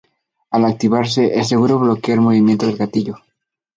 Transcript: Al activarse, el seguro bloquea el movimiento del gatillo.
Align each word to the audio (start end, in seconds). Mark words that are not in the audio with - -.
Al 0.49 0.65
activarse, 0.65 1.35
el 1.37 1.45
seguro 1.45 1.77
bloquea 1.77 2.15
el 2.15 2.21
movimiento 2.21 2.65
del 2.65 2.75
gatillo. 2.75 3.19